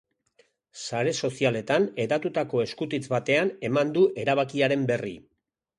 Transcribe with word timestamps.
Sare 0.85 1.13
sozialetan 1.27 1.85
hedatutako 2.05 2.65
eskutitz 2.65 3.03
batean 3.13 3.55
eman 3.71 3.95
du 3.99 4.09
erabakiaren 4.25 4.93
berri. 4.93 5.17